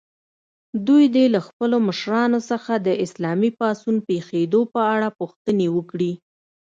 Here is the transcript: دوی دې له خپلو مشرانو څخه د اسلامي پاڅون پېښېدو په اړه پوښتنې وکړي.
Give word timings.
دوی 0.87 1.03
دې 1.15 1.25
له 1.33 1.39
خپلو 1.47 1.77
مشرانو 1.87 2.39
څخه 2.49 2.73
د 2.77 2.89
اسلامي 3.05 3.49
پاڅون 3.59 3.95
پېښېدو 4.07 4.61
په 4.73 4.81
اړه 4.93 5.07
پوښتنې 5.19 5.67
وکړي. 5.75 6.11